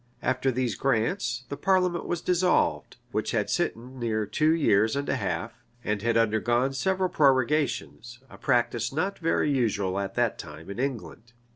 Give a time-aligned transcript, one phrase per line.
[0.23, 5.15] After these grants, the parliament was dissolved, which had sitten near two years and a
[5.15, 10.79] half, and had undergone several prorogations; a practice not very usual at that time in
[10.79, 11.33] England.